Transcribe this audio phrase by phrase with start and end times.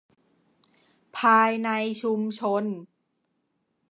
[1.17, 1.69] ภายใน
[2.01, 2.63] ชุมชน